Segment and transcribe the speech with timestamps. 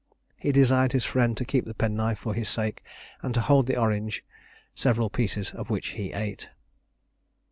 [0.35, 2.83] He desired his friend to keep the penknife for his sake,
[3.21, 4.23] and to hold the orange,
[4.73, 6.49] several pieces of which he ate.